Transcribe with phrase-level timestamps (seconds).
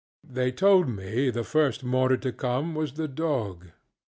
[0.27, 3.67] They told me the first mourner to come was the dog.